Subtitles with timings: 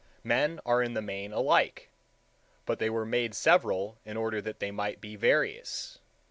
[0.23, 1.91] Men are in the main alike,
[2.65, 5.99] but they were made several in order that they might be various.